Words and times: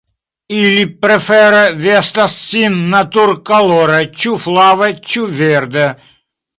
Ili 0.59 0.85
prefere 1.05 1.59
vestas 1.83 2.35
sin 2.47 2.79
natur-kolore, 2.97 4.03
ĉu 4.19 4.37
flave, 4.49 4.93
ĉu 5.09 5.33
verde. 5.41 5.91